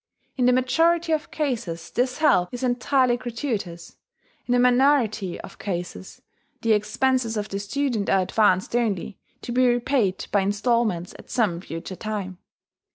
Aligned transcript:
In 0.35 0.47
the 0.47 0.51
majority 0.51 1.11
of 1.11 1.29
cases 1.29 1.91
this 1.91 2.17
help 2.17 2.51
is 2.51 2.63
entirely 2.63 3.17
gratuitous; 3.17 3.97
in 4.47 4.55
a 4.55 4.59
minority 4.59 5.39
of 5.41 5.59
cases, 5.59 6.23
the 6.63 6.71
expenses 6.73 7.37
of 7.37 7.49
the 7.49 7.59
student 7.59 8.09
are 8.09 8.23
advanced 8.23 8.75
only, 8.75 9.19
to 9.43 9.51
be 9.51 9.67
repaid 9.67 10.25
by 10.31 10.41
instalments 10.41 11.13
at 11.19 11.29
some 11.29 11.61
future 11.61 11.95
time. 11.95 12.39